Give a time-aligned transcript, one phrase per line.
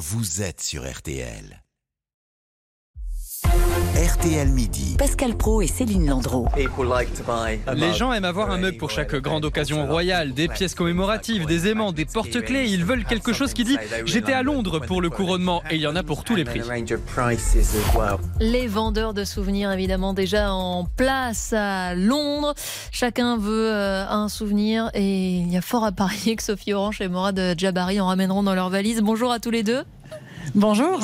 [0.00, 1.62] vous êtes sur RTL.
[4.00, 4.96] RTL Midi.
[4.96, 6.46] Pascal Pro et Céline Landreau.
[7.74, 11.68] Les gens aiment avoir un mug pour chaque grande occasion royale, des pièces commémoratives, des
[11.68, 12.64] aimants, des porte-clés.
[12.70, 13.76] Ils veulent quelque chose qui dit
[14.06, 16.62] J'étais à Londres pour le couronnement et il y en a pour tous les prix.
[18.40, 22.54] Les vendeurs de souvenirs, évidemment, déjà en place à Londres.
[22.92, 27.02] Chacun veut euh, un souvenir et il y a fort à parier que Sophie Orange
[27.02, 29.02] et Morad Jabari en ramèneront dans leur valise.
[29.02, 29.84] Bonjour à tous les deux.
[30.54, 31.00] Bonjour.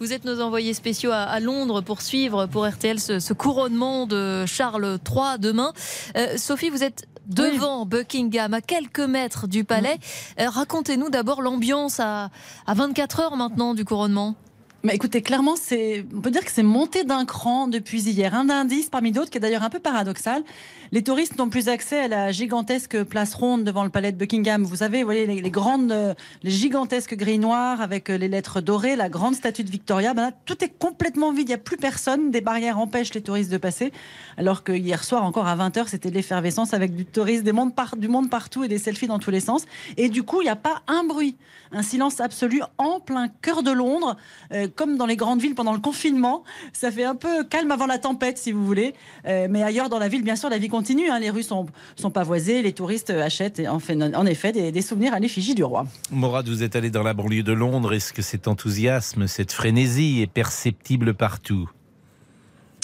[0.00, 4.98] Vous êtes nos envoyés spéciaux à, Londres pour suivre pour RTL ce, couronnement de Charles
[5.08, 5.72] III demain.
[6.16, 9.98] Euh, Sophie, vous êtes devant Buckingham, à quelques mètres du palais.
[10.40, 12.30] Euh, racontez-nous d'abord l'ambiance à,
[12.66, 14.36] à 24 heures maintenant du couronnement.
[14.84, 18.34] Mais écoutez, clairement, on peut dire que c'est monté d'un cran depuis hier.
[18.34, 20.44] Un indice parmi d'autres qui est d'ailleurs un peu paradoxal.
[20.92, 24.62] Les touristes n'ont plus accès à la gigantesque place ronde devant le palais de Buckingham.
[24.62, 28.94] Vous savez, vous voyez les, grandes, les gigantesques grilles noires avec euh, les lettres dorées,
[28.94, 30.12] la grande statue de Victoria.
[30.12, 31.48] Ben tout est complètement vide.
[31.48, 32.30] Il n'y a plus personne.
[32.30, 33.90] Des barrières empêchent les touristes de passer.
[34.36, 38.64] Alors que hier soir, encore à 20h, c'était l'effervescence avec du tourisme, du monde partout
[38.64, 39.64] et des selfies dans tous les sens.
[39.96, 41.36] Et du coup, il n'y a pas un bruit.
[41.72, 44.16] Un silence absolu en plein cœur de Londres,
[44.52, 46.44] euh, comme dans les grandes villes pendant le confinement.
[46.72, 48.94] Ça fait un peu calme avant la tempête, si vous voulez.
[49.26, 51.18] Euh, mais ailleurs dans la ville, bien sûr, la vie continue Hein.
[51.20, 51.66] Les rues sont,
[51.96, 55.86] sont pavoisées, les touristes achètent en, fait, en effet des, souvenirs à l'effigie du roi.
[56.10, 57.92] Morad, vous êtes allé dans la banlieue de Londres.
[57.94, 61.70] Est-ce que cet enthousiasme, cette frénésie est perceptible partout?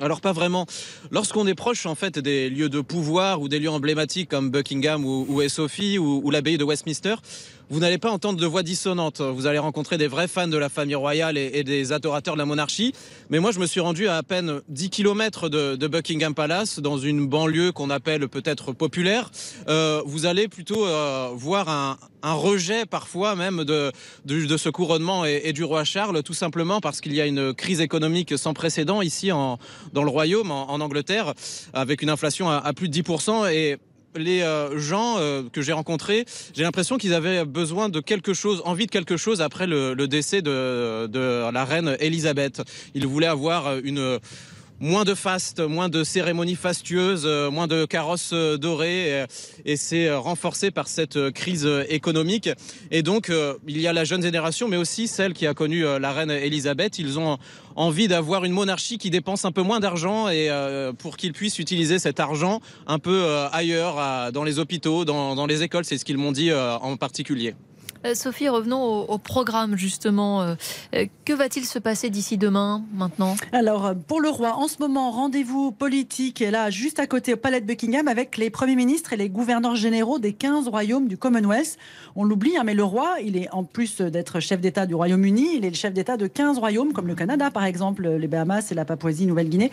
[0.00, 0.66] Alors pas vraiment.
[1.10, 5.04] Lorsqu'on est proche en fait des lieux de pouvoir ou des lieux emblématiques comme Buckingham
[5.04, 7.16] ou, ou Sophie ou, ou l'abbaye de Westminster,
[7.70, 9.20] vous n'allez pas entendre de voix dissonantes.
[9.20, 12.46] Vous allez rencontrer des vrais fans de la famille royale et, des adorateurs de la
[12.46, 12.92] monarchie.
[13.30, 16.98] Mais moi, je me suis rendu à à peine 10 km de, Buckingham Palace, dans
[16.98, 19.30] une banlieue qu'on appelle peut-être populaire.
[19.68, 23.92] Euh, vous allez plutôt euh, voir un, rejet parfois même de,
[24.24, 27.80] de, ce couronnement et, du roi Charles, tout simplement parce qu'il y a une crise
[27.80, 29.58] économique sans précédent ici en,
[29.92, 31.32] dans le royaume, en, Angleterre,
[31.72, 33.52] avec une inflation à, à plus de 10%.
[33.52, 33.78] Et
[34.18, 36.24] les euh, gens euh, que j'ai rencontrés,
[36.54, 40.42] j'ai l'impression qu'ils avaient besoin de quelque chose, envie de quelque chose après le, décès
[40.42, 42.62] de, la reine Elisabeth.
[42.94, 44.18] Ils voulaient avoir une
[44.80, 49.26] moins de faste, moins de cérémonies fastueuses, euh, moins de carrosses euh, dorées,
[49.64, 52.50] et c'est euh, renforcé par cette crise économique.
[52.90, 53.32] Et donc,
[53.66, 56.98] il y a la jeune génération, mais aussi celle qui a connu la reine Elisabeth.
[56.98, 57.38] Ils ont
[57.78, 60.50] envie d'avoir une monarchie qui dépense un peu moins d'argent et
[60.98, 65.84] pour qu'ils puissent utiliser cet argent un peu ailleurs, dans les hôpitaux, dans les écoles.
[65.84, 67.54] C'est ce qu'ils m'ont dit en particulier.
[68.06, 70.42] Euh, Sophie, revenons au, programme justement.
[70.42, 70.54] Euh,
[70.94, 73.36] euh, que va-t-il se passer d'ici demain, maintenant?
[73.52, 77.36] Alors, pour le roi, en ce moment, rendez-vous politique est là, juste à côté au
[77.36, 81.16] palais de Buckingham, avec les premiers ministres et les gouverneurs généraux des 15 royaumes du
[81.16, 81.76] Commonwealth.
[82.14, 85.56] On l'oublie, hein, mais le roi, il est en plus d'être chef d'État du Royaume-Uni,
[85.56, 88.70] il est le chef d'État de 15 royaumes, comme le Canada, par exemple, les Bahamas
[88.70, 89.70] et la Papouasie-Nouvelle-Guinée.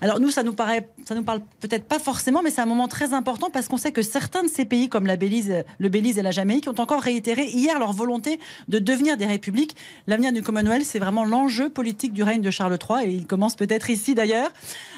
[0.00, 2.88] Alors, nous, ça nous paraît, ça nous parle peut-être pas forcément, mais c'est un moment
[2.88, 6.18] très important parce qu'on sait que certains de ces pays, comme la Belize, le Belize
[6.18, 9.76] et la Jamaïque, ont encore réitéré hier leur volonté de devenir des républiques.
[10.06, 13.56] L'avenir du Commonwealth, c'est vraiment l'enjeu politique du règne de Charles III et il commence
[13.56, 14.50] peut-être ici d'ailleurs.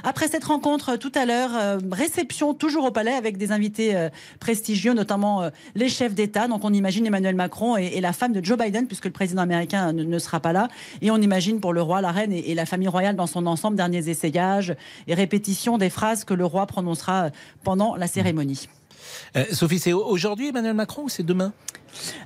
[0.05, 4.09] Après cette rencontre tout à l'heure, euh, réception toujours au palais avec des invités euh,
[4.41, 6.49] prestigieux, notamment euh, les chefs d'État.
[6.49, 9.93] Donc on imagine Emmanuel Macron et, la femme de Joe Biden, puisque le président américain
[9.93, 10.69] ne, sera pas là.
[11.03, 13.47] Et on imagine pour le roi, la reine et, et, la famille royale dans son
[13.47, 14.75] ensemble, derniers essayages
[15.07, 17.31] et répétitions des phrases que le roi prononcera
[17.65, 18.69] pendant la cérémonie.
[19.53, 21.53] Sophie, c'est aujourd'hui Emmanuel Macron ou c'est demain?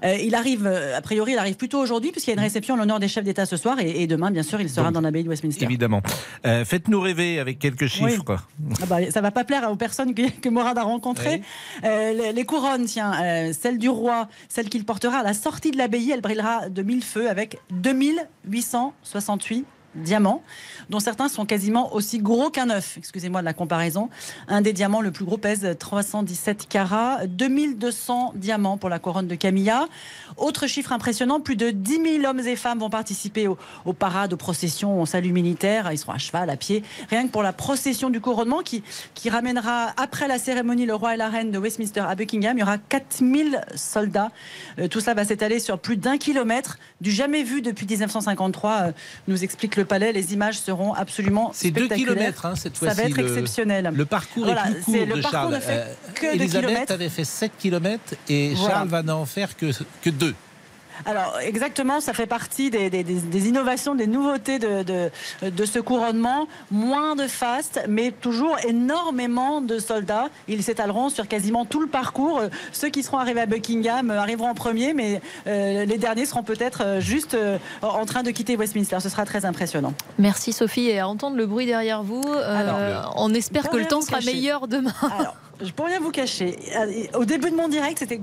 [0.04, 2.74] Euh, il arrive, euh, a priori, il arrive plutôt aujourd'hui, puisqu'il y a une réception
[2.74, 5.24] en l'honneur des chefs d'État ce soir, et, demain, bien sûr, il sera dans l'abbaye
[5.24, 5.64] de Westminster.
[5.64, 6.02] Évidemment.
[6.46, 8.24] Euh, faites-nous rêver avec quelques chiffres.
[8.26, 8.44] Ça
[8.82, 11.42] Ah bah, ça va pas plaire aux personnes que, que Morad a rencontrées.
[11.82, 16.20] les, couronnes, tiens, celle du roi, celle qu'il portera à la sortie de l'abbaye, elle
[16.20, 20.42] brillera de mille feux avec 2868 diamants,
[20.90, 22.96] dont certains sont quasiment aussi gros qu'un œuf.
[22.96, 24.08] Excusez-moi de la comparaison.
[24.48, 29.34] Un des diamants le plus gros pèse 317 carats, 2200 diamants pour la couronne de
[29.34, 29.88] Camilla.
[30.36, 34.36] Autre chiffre impressionnant, plus de 10 000 hommes et femmes vont participer aux, parades, aux
[34.36, 35.90] processions, au salut militaire.
[35.92, 36.82] Ils seront à cheval, à pied.
[37.10, 38.82] Rien que pour la procession du couronnement qui,
[39.28, 42.62] ramènera après la cérémonie le roi et la reine de Westminster à Buckingham, il y
[42.62, 44.30] aura 4000 soldats.
[44.78, 48.92] Euh, tout ça va s'étaler sur plus d'un kilomètre, du jamais vu depuis 1953, euh,
[49.28, 52.96] nous explique le le palais, les images seront absolument C'est 2 km hein, cette fois-ci.
[52.96, 53.90] Ça va être exceptionnel.
[53.92, 55.54] Le parcours est plus court le de Charles.
[55.54, 59.70] Ne fait euh, que Elisabeth avait fait 7 km et Charles va n'en faire que,
[60.00, 60.34] que 2.
[61.06, 65.10] Alors exactement, ça fait partie des, des- des- des innovations, des nouveautés de, de,
[65.48, 66.46] de ce couronnement.
[66.70, 70.28] Moins de faste, mais toujours énormément de soldats.
[70.48, 72.42] Ils s'étaleront sur quasiment tout le parcours.
[72.72, 76.42] Ceux qui seront arrivés à Buckingham euh, arriveront en premier, mais euh, les derniers seront
[76.42, 78.98] peut-être euh, juste euh, en train de quitter Westminster.
[79.00, 79.94] Ce sera très impressionnant.
[80.18, 83.86] Merci Sophie et à entendre le bruit derrière vous, euh, Alors, on espère que le
[83.86, 84.32] temps sera cacher.
[84.34, 84.92] meilleur demain.
[85.18, 86.58] Alors, je peux rien vous cacher.
[87.14, 88.20] Au début de mon direct, c'était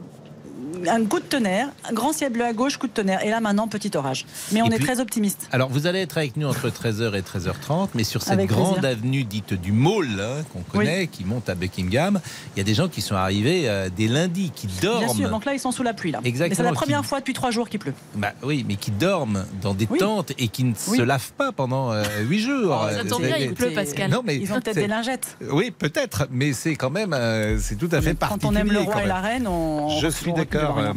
[0.87, 3.23] un coup de tonnerre, un grand ciel bleu à gauche, coup de tonnerre.
[3.25, 4.25] Et là, maintenant, petit orage.
[4.51, 5.47] Mais on Et est puis- très optimiste.
[5.51, 8.79] Alors, vous allez être avec nous entre 13h et 13h30, mais sur cette Avec grande
[8.79, 8.89] plaisir.
[8.97, 12.19] avenue dite du Mall, hein, qu'on connaît, qui monte à Buckingham,
[12.55, 15.05] il y a des gens qui sont arrivés euh, dès lundi, qui dorment.
[15.05, 16.11] Bien sûr, donc là, ils sont sous la pluie.
[16.11, 16.19] Là.
[16.23, 17.93] Exactement, Mais c'est la qui- première fois depuis trois jours qu'il pleut.
[18.15, 19.99] Bah oui, mais qui dorment dans des Oui.
[19.99, 20.97] tentes et qui ne Oui.
[20.97, 22.79] se lavent pas pendant euh, huit jours.
[22.85, 24.09] Oh, ça tombe Euh, bien, c'est- il pleut, Pascal.
[24.11, 25.37] Non, mais Ils ont peut-être des lingettes.
[25.51, 28.51] Oui, peut-être, mais c'est quand même, euh, c'est tout à fait Quand particulier.
[28.51, 29.99] on aime le quand roi et la reine, on.
[29.99, 30.93] Je suis d'accord euh,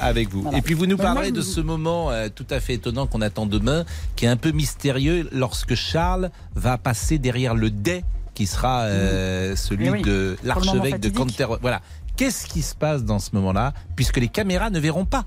[0.00, 0.42] avec vous.
[0.42, 0.58] Voilà.
[0.58, 3.20] Et puis vous nous moi, parlez de ce moment euh, tout à fait étonnant qu'on
[3.22, 3.84] attend demain,
[4.16, 8.04] qui est un peu mystérieux lorsque Charles va passer derrière le dais
[8.34, 11.10] qui sera euh, celui Eh oui, de l'archevêque de.
[11.10, 11.58] Canterbury.
[11.60, 11.82] Voilà.
[12.16, 15.24] Qu'est-ce qui se passe dans ce moment-là, puisque les caméras ne verront pas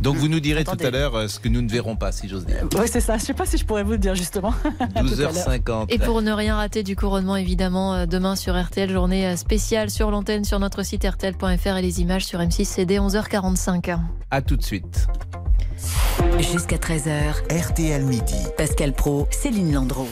[0.00, 2.28] donc vous nous direz tout à l'heure euh, ce que nous ne verrons pas, si
[2.28, 2.66] j'ose dire.
[2.74, 3.16] Oui, c'est ça.
[3.18, 4.52] Je sais pas si je pourrais vous le dire justement.
[4.94, 5.32] à l'heure.
[5.32, 5.86] 12h50.
[5.88, 9.90] Et pour ne rien rater du couronnement, évidemment, euh, demain sur RTL, journée euh, spéciale
[9.90, 13.98] sur l'antenne sur notre site rtl.fr et les images sur M6 CD 11h45.
[14.30, 15.06] À tout de suite.
[16.38, 18.46] Jusqu'à 13h, RTL Midi.
[18.56, 20.08] Pascal Pro, Céline Landreau.